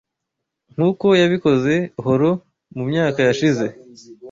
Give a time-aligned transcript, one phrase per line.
[0.73, 2.31] nk'uko yabikoze Horo
[2.75, 3.65] mu myaka yashize